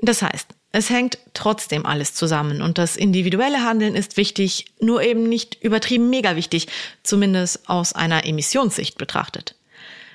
[0.00, 5.22] Das heißt, es hängt trotzdem alles zusammen und das individuelle Handeln ist wichtig, nur eben
[5.26, 6.68] nicht übertrieben mega wichtig,
[7.02, 9.54] zumindest aus einer Emissionssicht betrachtet.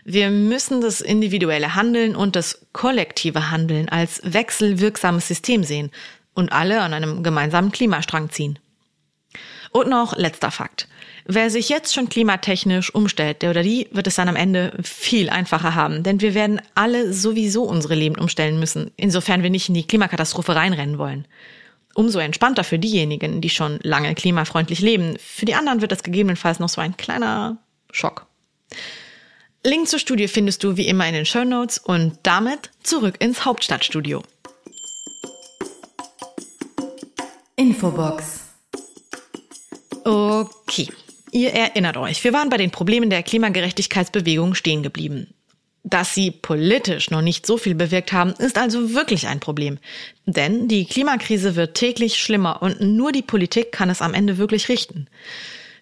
[0.05, 5.89] Wir müssen das individuelle Handeln und das kollektive Handeln als wechselwirksames System sehen
[6.35, 8.59] und alle an einem gemeinsamen Klimastrang ziehen.
[9.71, 10.87] Und noch letzter Fakt.
[11.25, 15.29] Wer sich jetzt schon klimatechnisch umstellt, der oder die wird es dann am Ende viel
[15.29, 19.75] einfacher haben, denn wir werden alle sowieso unsere Leben umstellen müssen, insofern wir nicht in
[19.75, 21.25] die Klimakatastrophe reinrennen wollen.
[21.93, 25.17] Umso entspannter für diejenigen, die schon lange klimafreundlich leben.
[25.19, 27.57] Für die anderen wird das gegebenenfalls noch so ein kleiner
[27.91, 28.25] Schock.
[29.63, 33.45] Link zur Studie findest du wie immer in den Show Notes und damit zurück ins
[33.45, 34.23] Hauptstadtstudio.
[37.57, 38.40] Infobox.
[40.03, 40.87] Okay,
[41.31, 45.33] Ihr erinnert euch, wir waren bei den Problemen der Klimagerechtigkeitsbewegung stehen geblieben.
[45.83, 49.79] Dass sie politisch noch nicht so viel bewirkt haben, ist also wirklich ein Problem.
[50.25, 54.69] Denn die Klimakrise wird täglich schlimmer und nur die Politik kann es am Ende wirklich
[54.69, 55.07] richten.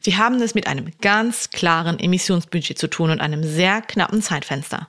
[0.03, 4.87] Wir haben es mit einem ganz klaren Emissionsbudget zu tun und einem sehr knappen Zeitfenster.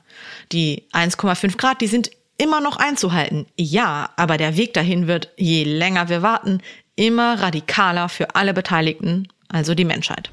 [0.53, 3.47] Die 1,5 Grad, die sind immer noch einzuhalten.
[3.57, 6.61] Ja, aber der Weg dahin wird, je länger wir warten,
[7.01, 10.31] immer radikaler für alle Beteiligten, also die Menschheit.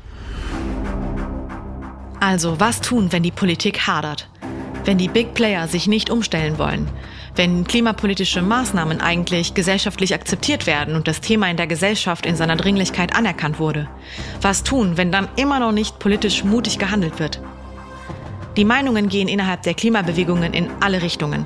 [2.19, 4.27] Also was tun, wenn die Politik hadert?
[4.84, 6.89] Wenn die Big Player sich nicht umstellen wollen?
[7.36, 12.58] Wenn klimapolitische Maßnahmen eigentlich gesellschaftlich akzeptiert werden und das Thema in der Gesellschaft in seiner
[12.58, 13.88] Dringlichkeit anerkannt wurde?
[14.41, 17.39] Was tun, wenn dann immer noch nicht politisch mutig gehandelt wird?
[18.58, 21.45] Die Meinungen gehen innerhalb der Klimabewegungen in alle Richtungen.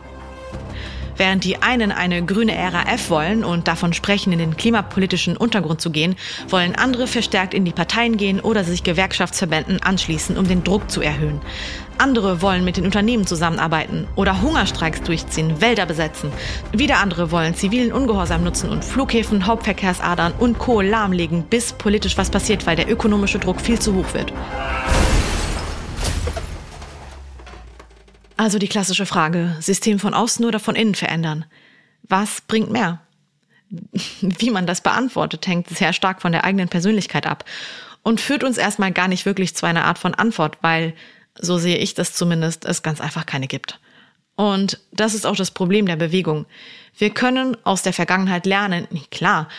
[1.18, 5.92] Während die einen eine grüne RAF wollen und davon sprechen, in den klimapolitischen Untergrund zu
[5.92, 6.16] gehen,
[6.50, 11.02] wollen andere verstärkt in die Parteien gehen oder sich Gewerkschaftsverbänden anschließen, um den Druck zu
[11.02, 11.42] erhöhen.
[11.98, 16.32] Andere wollen mit den Unternehmen zusammenarbeiten oder Hungerstreiks durchziehen, Wälder besetzen.
[16.72, 20.82] Wieder andere wollen zivilen Ungehorsam nutzen und Flughäfen, Hauptverkehrsadern und Co.
[20.82, 24.34] lahmlegen, bis politisch was passiert, weil der ökonomische Druck viel zu hoch wird.
[28.42, 31.46] Also die klassische Frage, System von außen oder von innen verändern.
[32.02, 33.00] Was bringt mehr?
[33.70, 37.46] Wie man das beantwortet, hängt sehr stark von der eigenen Persönlichkeit ab
[38.02, 40.96] und führt uns erstmal gar nicht wirklich zu einer Art von Antwort, weil,
[41.40, 43.80] so sehe ich das zumindest, es ganz einfach keine gibt.
[44.36, 46.48] Und das ist auch das Problem der Bewegung.
[46.98, 49.50] Wir können aus der Vergangenheit lernen, klar,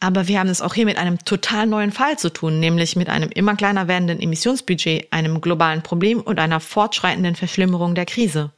[0.00, 3.08] aber wir haben es auch hier mit einem total neuen Fall zu tun, nämlich mit
[3.08, 8.50] einem immer kleiner werdenden Emissionsbudget, einem globalen Problem und einer fortschreitenden Verschlimmerung der Krise.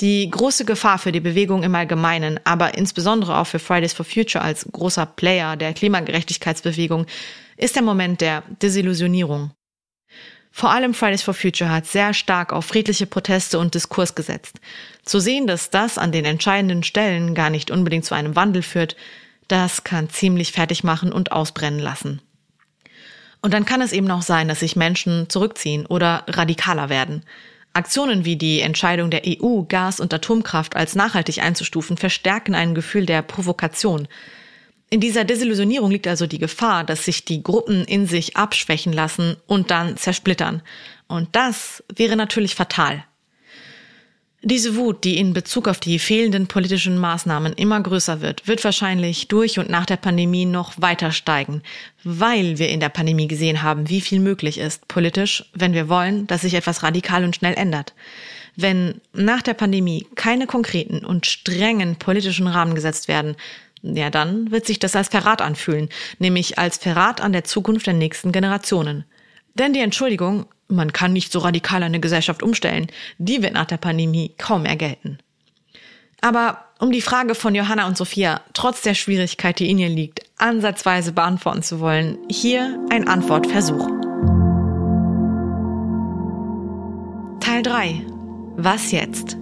[0.00, 4.44] Die große Gefahr für die Bewegung im Allgemeinen, aber insbesondere auch für Fridays for Future
[4.44, 7.06] als großer Player der Klimagerechtigkeitsbewegung,
[7.56, 9.50] ist der Moment der Desillusionierung.
[10.52, 14.60] Vor allem Fridays for Future hat sehr stark auf friedliche Proteste und Diskurs gesetzt.
[15.04, 18.96] Zu sehen, dass das an den entscheidenden Stellen gar nicht unbedingt zu einem Wandel führt,
[19.48, 22.20] das kann ziemlich fertig machen und ausbrennen lassen.
[23.40, 27.24] Und dann kann es eben auch sein, dass sich Menschen zurückziehen oder radikaler werden.
[27.72, 33.06] Aktionen wie die Entscheidung der EU, Gas- und Atomkraft als nachhaltig einzustufen, verstärken ein Gefühl
[33.06, 34.08] der Provokation.
[34.90, 39.36] In dieser Desillusionierung liegt also die Gefahr, dass sich die Gruppen in sich abschwächen lassen
[39.46, 40.62] und dann zersplittern.
[41.06, 43.04] Und das wäre natürlich fatal.
[44.50, 49.28] Diese Wut, die in Bezug auf die fehlenden politischen Maßnahmen immer größer wird, wird wahrscheinlich
[49.28, 51.62] durch und nach der Pandemie noch weiter steigen,
[52.02, 56.26] weil wir in der Pandemie gesehen haben, wie viel möglich ist politisch, wenn wir wollen,
[56.28, 57.92] dass sich etwas radikal und schnell ändert.
[58.56, 63.36] Wenn nach der Pandemie keine konkreten und strengen politischen Rahmen gesetzt werden,
[63.82, 67.92] ja, dann wird sich das als Verrat anfühlen, nämlich als Verrat an der Zukunft der
[67.92, 69.04] nächsten Generationen.
[69.58, 72.86] Denn die Entschuldigung, man kann nicht so radikal eine Gesellschaft umstellen,
[73.18, 75.18] die wird nach der Pandemie kaum mehr gelten.
[76.20, 80.20] Aber um die Frage von Johanna und Sophia, trotz der Schwierigkeit, die in ihr liegt,
[80.36, 83.88] ansatzweise beantworten zu wollen, hier ein Antwortversuch.
[87.40, 88.04] Teil 3.
[88.56, 89.36] Was jetzt?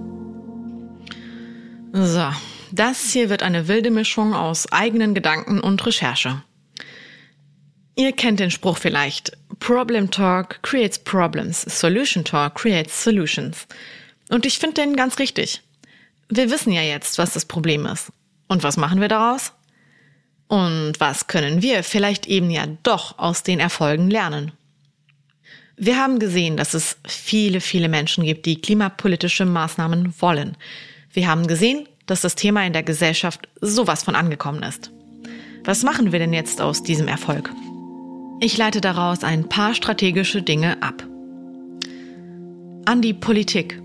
[1.92, 2.26] So,
[2.72, 6.42] das hier wird eine wilde Mischung aus eigenen Gedanken und Recherche.
[7.96, 9.32] Ihr kennt den Spruch vielleicht.
[9.58, 11.62] Problem Talk creates problems.
[11.62, 13.66] Solution Talk creates solutions.
[14.28, 15.62] Und ich finde den ganz richtig.
[16.28, 18.12] Wir wissen ja jetzt, was das Problem ist.
[18.48, 19.52] Und was machen wir daraus?
[20.48, 24.52] Und was können wir vielleicht eben ja doch aus den Erfolgen lernen?
[25.76, 30.56] Wir haben gesehen, dass es viele, viele Menschen gibt, die klimapolitische Maßnahmen wollen.
[31.12, 34.90] Wir haben gesehen, dass das Thema in der Gesellschaft sowas von angekommen ist.
[35.64, 37.50] Was machen wir denn jetzt aus diesem Erfolg?
[38.38, 41.02] Ich leite daraus ein paar strategische Dinge ab.
[42.84, 43.80] An die Politik.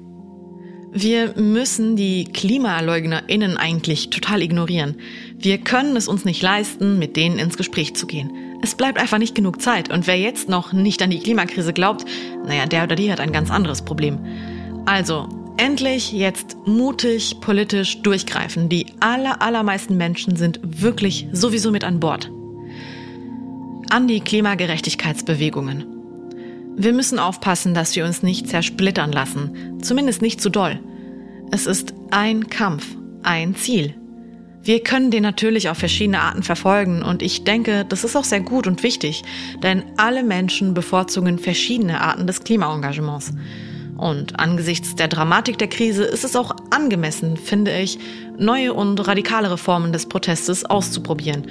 [0.91, 4.97] Wir müssen die KlimaleugnerInnen eigentlich total ignorieren.
[5.37, 8.29] Wir können es uns nicht leisten, mit denen ins Gespräch zu gehen.
[8.61, 9.89] Es bleibt einfach nicht genug Zeit.
[9.89, 12.03] Und wer jetzt noch nicht an die Klimakrise glaubt,
[12.45, 14.19] naja, der oder die hat ein ganz anderes Problem.
[14.85, 18.67] Also, endlich jetzt mutig politisch durchgreifen.
[18.67, 22.29] Die aller, allermeisten Menschen sind wirklich sowieso mit an Bord
[23.91, 25.85] an die Klimagerechtigkeitsbewegungen.
[26.77, 30.79] Wir müssen aufpassen, dass wir uns nicht zersplittern lassen, zumindest nicht zu doll.
[31.51, 32.85] Es ist ein Kampf,
[33.23, 33.93] ein Ziel.
[34.63, 38.39] Wir können den natürlich auf verschiedene Arten verfolgen und ich denke, das ist auch sehr
[38.39, 39.23] gut und wichtig,
[39.61, 43.33] denn alle Menschen bevorzugen verschiedene Arten des Klimaengagements.
[43.97, 47.99] Und angesichts der Dramatik der Krise ist es auch angemessen, finde ich,
[48.37, 51.45] neue und radikalere Formen des Protestes auszuprobieren,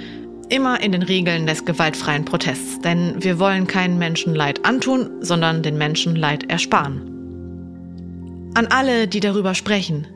[0.51, 5.63] Immer in den Regeln des gewaltfreien Protests, denn wir wollen keinen Menschen Leid antun, sondern
[5.63, 7.03] den Menschen Leid ersparen.
[8.53, 10.07] An alle, die darüber sprechen,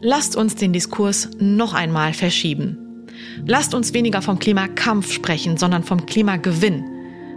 [0.00, 3.08] lasst uns den Diskurs noch einmal verschieben.
[3.44, 6.84] Lasst uns weniger vom Klimakampf sprechen, sondern vom Klimagewinn.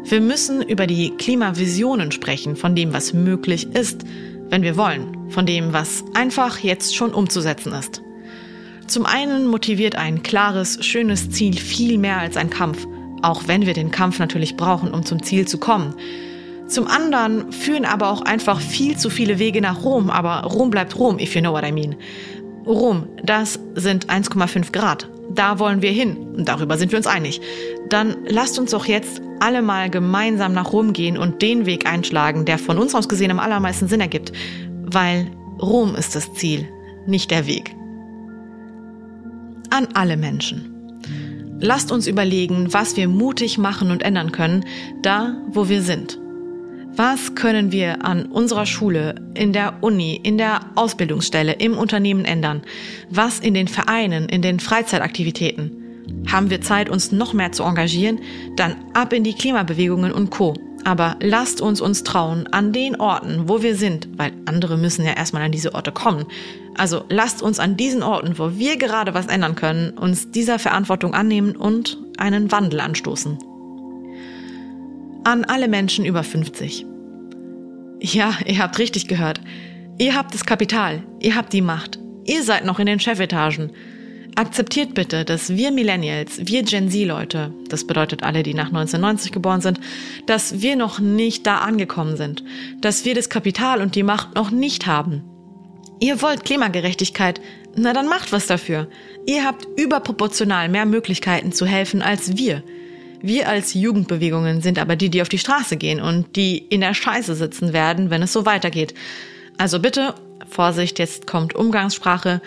[0.04, 4.04] Wir müssen über die Klimavisionen sprechen, von dem, was möglich ist,
[4.50, 8.04] wenn wir wollen, von dem, was einfach jetzt schon umzusetzen ist.
[8.90, 12.88] Zum einen motiviert ein klares, schönes Ziel viel mehr als ein Kampf,
[13.22, 15.94] auch wenn wir den Kampf natürlich brauchen, um zum Ziel zu kommen.
[16.68, 20.98] Zum anderen führen aber auch einfach viel zu viele Wege nach Rom, aber Rom bleibt
[20.98, 21.98] Rom, if you know what I mean.
[22.66, 25.08] Rom, das sind 1,5 Grad.
[25.36, 27.42] Da wollen wir hin darüber sind wir uns einig.
[27.90, 32.46] Dann lasst uns doch jetzt alle mal gemeinsam nach Rom gehen und den Weg einschlagen,
[32.46, 34.32] der von uns aus gesehen am allermeisten Sinn ergibt.
[34.82, 35.28] Weil
[35.62, 36.68] Rom ist das Ziel,
[37.06, 37.76] nicht der Weg.
[39.70, 40.76] An alle Menschen.
[41.62, 44.66] Lasst uns überlegen, was wir mutig machen und ändern können,
[45.02, 46.18] da wo wir sind.
[46.96, 52.62] Was können wir an unserer Schule, in der Uni, in der Ausbildungsstelle, im Unternehmen ändern?
[53.10, 55.72] Was in den Vereinen, in den Freizeitaktivitäten?
[56.32, 58.20] Haben wir Zeit, uns noch mehr zu engagieren?
[58.56, 60.56] Dann ab in die Klimabewegungen und Co.
[60.86, 65.14] Aber lasst uns uns trauen, an den Orten, wo wir sind, weil andere müssen ja
[65.14, 66.26] erstmal an diese Orte kommen.
[66.78, 71.14] Also lasst uns an diesen Orten, wo wir gerade was ändern können, uns dieser Verantwortung
[71.14, 73.38] annehmen und einen Wandel anstoßen.
[75.26, 76.86] An alle Menschen über 50.
[78.02, 79.42] Ja, ihr habt richtig gehört.
[79.98, 83.74] Ihr habt das Kapital, ihr habt die Macht, ihr seid noch in den Chefetagen.
[84.40, 89.60] Akzeptiert bitte, dass wir Millennials, wir Gen Z-Leute, das bedeutet alle, die nach 1990 geboren
[89.60, 89.82] sind,
[90.28, 92.46] dass wir noch nicht da angekommen sind,
[92.80, 95.26] dass wir das Kapital und die Macht noch nicht haben.
[96.00, 97.42] Ihr wollt Klimagerechtigkeit,
[97.76, 98.88] na dann macht was dafür.
[99.26, 102.64] Ihr habt überproportional mehr Möglichkeiten zu helfen als wir.
[103.22, 106.94] Wir als Jugendbewegungen sind aber die, die auf die Straße gehen und die in der
[106.94, 108.94] Scheiße sitzen werden, wenn es so weitergeht.
[109.58, 110.16] Also bitte,
[110.50, 112.42] Vorsicht, jetzt kommt Umgangssprache,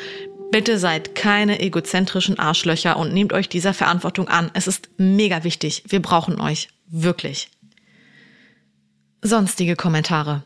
[0.53, 4.51] Bitte seid keine egozentrischen Arschlöcher und nehmt euch dieser Verantwortung an.
[4.53, 5.83] Es ist mega wichtig.
[5.89, 6.69] Wir brauchen euch.
[6.89, 7.49] Wirklich.
[9.23, 10.43] Sonstige Kommentare.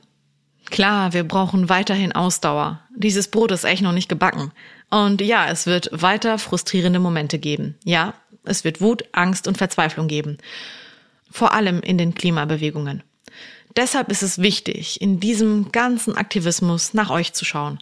[0.67, 2.83] Klar, wir brauchen weiterhin Ausdauer.
[2.95, 4.53] Dieses Brot ist echt noch nicht gebacken.
[4.91, 7.75] Und ja, es wird weiter frustrierende Momente geben.
[7.83, 8.15] Ja,
[8.45, 10.39] es wird Wut, Angst und Verzweiflung geben.
[11.33, 13.03] Vor allem in den Klimabewegungen.
[13.75, 17.81] Deshalb ist es wichtig, in diesem ganzen Aktivismus nach euch zu schauen.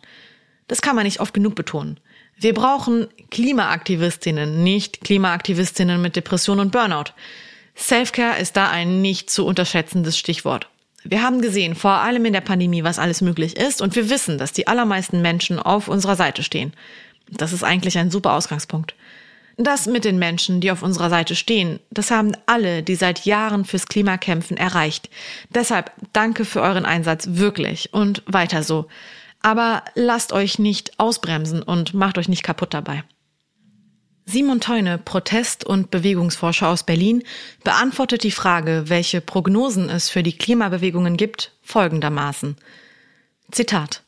[0.68, 2.00] Das kann man nicht oft genug betonen.
[2.36, 7.12] Wir brauchen Klimaaktivistinnen, nicht Klimaaktivistinnen mit Depression und Burnout.
[7.74, 10.68] Selfcare ist da ein nicht zu unterschätzendes Stichwort.
[11.04, 14.38] Wir haben gesehen, vor allem in der Pandemie, was alles möglich ist und wir wissen,
[14.38, 16.72] dass die allermeisten Menschen auf unserer Seite stehen.
[17.30, 18.94] Das ist eigentlich ein super Ausgangspunkt.
[19.56, 23.64] Das mit den Menschen, die auf unserer Seite stehen, das haben alle, die seit Jahren
[23.64, 25.10] fürs Klima kämpfen, erreicht.
[25.50, 28.86] Deshalb danke für euren Einsatz wirklich und weiter so.
[29.44, 33.04] Aber lasst euch nicht ausbremsen und macht euch nicht kaputt dabei.
[34.24, 37.22] Simon Teune, Protest- und Bewegungsforscher aus Berlin,
[37.62, 42.56] beantwortet die Frage, welche Prognosen es für die Klimabewegungen gibt, folgendermaßen.
[43.52, 44.02] Zitat.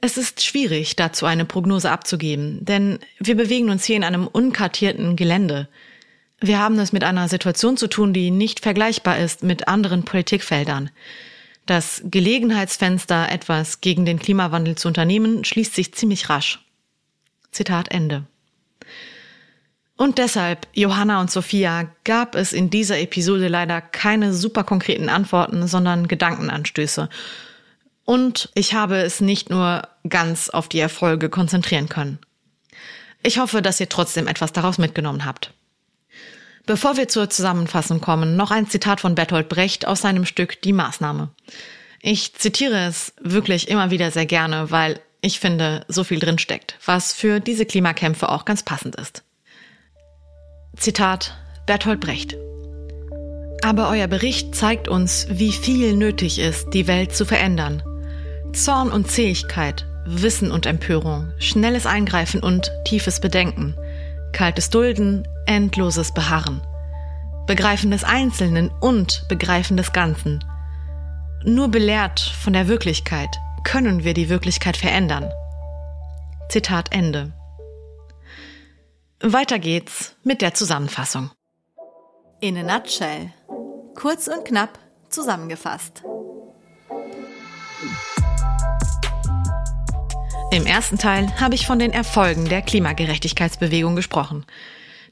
[0.00, 5.14] Es ist schwierig, dazu eine Prognose abzugeben, denn wir bewegen uns hier in einem unkartierten
[5.14, 5.68] Gelände.
[6.40, 10.88] Wir haben es mit einer Situation zu tun, die nicht vergleichbar ist mit anderen Politikfeldern.
[11.72, 16.60] Das Gelegenheitsfenster, etwas gegen den Klimawandel zu unternehmen, schließt sich ziemlich rasch.
[17.50, 18.24] Zitat Ende.
[19.96, 25.66] Und deshalb, Johanna und Sophia, gab es in dieser Episode leider keine super konkreten Antworten,
[25.66, 27.08] sondern Gedankenanstöße.
[28.04, 32.18] Und ich habe es nicht nur ganz auf die Erfolge konzentrieren können.
[33.22, 35.54] Ich hoffe, dass ihr trotzdem etwas daraus mitgenommen habt.
[36.64, 40.72] Bevor wir zur Zusammenfassung kommen, noch ein Zitat von Bertolt Brecht aus seinem Stück Die
[40.72, 41.30] Maßnahme.
[42.00, 46.76] Ich zitiere es wirklich immer wieder sehr gerne, weil ich finde, so viel drin steckt,
[46.84, 49.24] was für diese Klimakämpfe auch ganz passend ist.
[50.76, 52.36] Zitat Bertolt Brecht.
[53.64, 57.82] Aber euer Bericht zeigt uns, wie viel nötig ist, die Welt zu verändern.
[58.52, 63.74] Zorn und Zähigkeit, Wissen und Empörung, schnelles Eingreifen und tiefes Bedenken–
[64.32, 66.60] kaltes Dulden, endloses Beharren.
[67.46, 70.44] Begreifen des Einzelnen und Begreifen des Ganzen.
[71.44, 75.30] Nur belehrt von der Wirklichkeit können wir die Wirklichkeit verändern.
[76.48, 77.32] Zitat Ende.
[79.20, 81.30] Weiter geht's mit der Zusammenfassung.
[82.40, 83.32] In a nutshell.
[83.94, 86.02] Kurz und knapp zusammengefasst.
[90.52, 94.44] Im ersten Teil habe ich von den Erfolgen der Klimagerechtigkeitsbewegung gesprochen.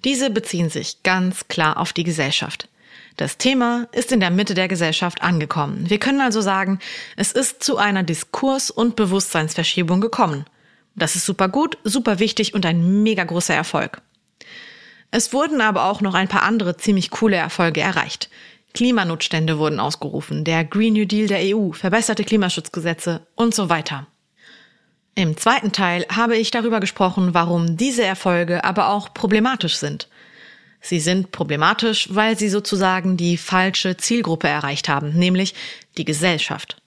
[0.05, 2.69] Diese beziehen sich ganz klar auf die Gesellschaft.
[3.17, 5.89] Das Thema ist in der Mitte der Gesellschaft angekommen.
[5.89, 6.79] Wir können also sagen,
[7.17, 10.45] es ist zu einer Diskurs- und Bewusstseinsverschiebung gekommen.
[10.95, 14.03] Das ist super gut, super wichtig und ein mega großer Erfolg.
[15.11, 18.29] Es wurden aber auch noch ein paar andere ziemlich coole Erfolge erreicht.
[18.75, 24.07] Klimanotstände wurden ausgerufen, der Green New Deal der EU, verbesserte Klimaschutzgesetze und so weiter.
[25.21, 30.09] Im zweiten Teil habe ich darüber gesprochen, warum diese Erfolge aber auch problematisch sind.
[30.81, 35.55] Sie sind problematisch, weil sie sozusagen die falsche Zielgruppe erreicht haben, nämlich
[35.99, 36.81] die Gesellschaft.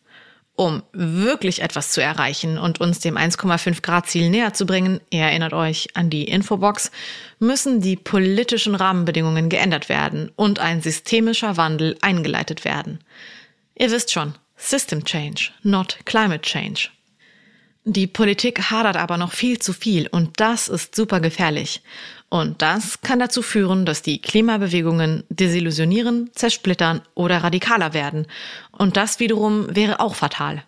[0.56, 5.22] Um wirklich etwas zu erreichen und uns dem 1,5 Grad Ziel näher zu bringen, ihr
[5.22, 6.90] erinnert euch an die Infobox,
[7.38, 12.98] müssen die politischen Rahmenbedingungen geändert werden und ein systemischer Wandel eingeleitet werden.
[13.76, 16.90] Ihr wisst schon, System Change, not Climate Change.
[17.86, 21.82] Die Politik hadert aber noch viel zu viel und das ist super gefährlich.
[22.30, 28.26] Und das kann dazu führen, dass die Klimabewegungen desillusionieren, zersplittern oder radikaler werden.
[28.72, 30.64] Und das wiederum wäre auch fatal.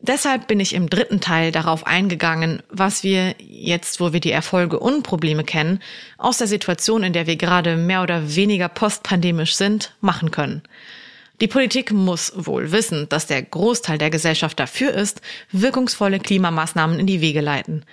[0.00, 4.78] Deshalb bin ich im dritten Teil darauf eingegangen, was wir jetzt, wo wir die Erfolge
[4.78, 5.80] und Probleme kennen,
[6.18, 10.62] aus der Situation, in der wir gerade mehr oder weniger postpandemisch sind, machen können.
[11.40, 15.20] Die Politik muss wohl wissen, dass der Großteil der Gesellschaft dafür ist,
[15.52, 17.84] wirkungsvolle Klimamaßnahmen in die Wege leiten.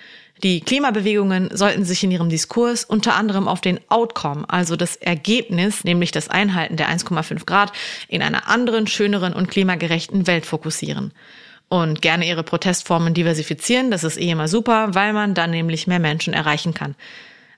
[0.43, 5.83] Die Klimabewegungen sollten sich in ihrem Diskurs unter anderem auf den Outcome, also das Ergebnis,
[5.83, 7.71] nämlich das Einhalten der 1,5 Grad
[8.09, 11.13] in einer anderen, schöneren und klimagerechten Welt fokussieren
[11.69, 13.91] und gerne ihre Protestformen diversifizieren.
[13.91, 16.95] Das ist eh immer super, weil man dann nämlich mehr Menschen erreichen kann.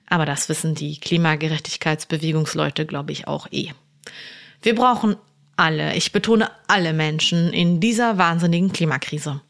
[0.06, 3.72] Aber das wissen die Klimagerechtigkeitsbewegungsleute, glaube ich, auch eh.
[4.62, 5.16] Wir brauchen
[5.58, 9.40] alle, ich betone alle Menschen in dieser wahnsinnigen Klimakrise.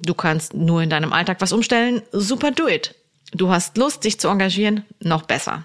[0.00, 2.94] Du kannst nur in deinem Alltag was umstellen, super do it.
[3.32, 5.64] Du hast Lust, dich zu engagieren, noch besser.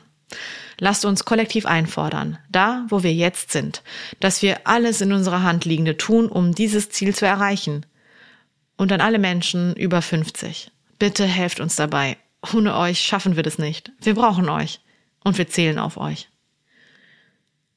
[0.80, 3.84] Lasst uns kollektiv einfordern, da wo wir jetzt sind,
[4.20, 7.86] dass wir alles in unserer Hand Liegende tun, um dieses Ziel zu erreichen.
[8.76, 10.72] Und an alle Menschen über 50.
[10.98, 12.18] Bitte helft uns dabei.
[12.54, 13.92] Ohne euch schaffen wir das nicht.
[14.02, 14.82] Wir brauchen euch.
[15.24, 16.28] Und wir zählen auf euch.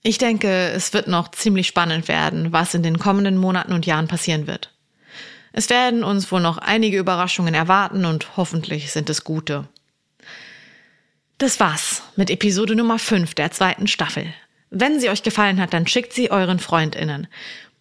[0.06, 4.06] Ich denke, es wird noch ziemlich spannend werden, was in den kommenden Monaten und Jahren
[4.06, 4.72] passieren wird.
[5.52, 9.66] Es werden uns wohl noch einige Überraschungen erwarten und hoffentlich sind es gute.
[11.38, 14.32] Das war's mit Episode Nummer 5 der zweiten Staffel.
[14.70, 17.26] Wenn sie euch gefallen hat, dann schickt sie euren FreundInnen.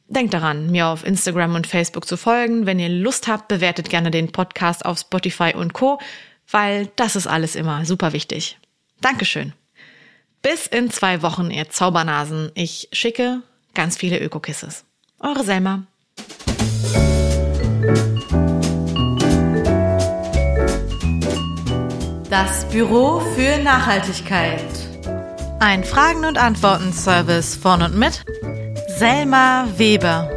[0.07, 2.65] Denkt daran, mir auf Instagram und Facebook zu folgen.
[2.65, 5.99] Wenn ihr Lust habt, bewertet gerne den Podcast auf Spotify und Co.,
[6.49, 8.57] weil das ist alles immer super wichtig.
[8.99, 9.53] Dankeschön.
[10.45, 12.51] Bis in zwei Wochen, ihr Zaubernasen.
[12.53, 13.41] Ich schicke
[13.73, 14.85] ganz viele Ökokisses.
[15.19, 15.87] Eure Selma.
[22.29, 24.61] Das Büro für Nachhaltigkeit.
[25.61, 28.23] Ein Fragen- und Antworten-Service von und mit
[28.99, 30.29] Selma Weber.